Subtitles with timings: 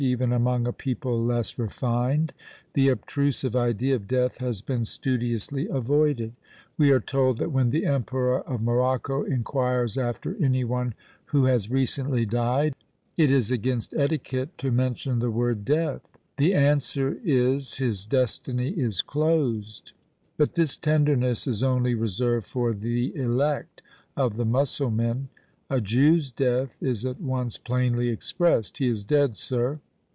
[0.03, 2.33] Even among a people less refined,
[2.73, 6.33] the obtrusive idea of death has been studiously avoided:
[6.75, 10.95] we are told that when the Emperor of Morocco inquires after any one
[11.25, 12.73] who has recently died,
[13.15, 16.01] it is against etiquette to mention the word "death;"
[16.37, 19.91] the answer is "his destiny is closed!"
[20.35, 23.83] But this tenderness is only reserved for "the elect"
[24.17, 25.29] of the Mussulmen.
[25.69, 29.79] A Jew's death is at once plainly expressed: "He is dead, sir!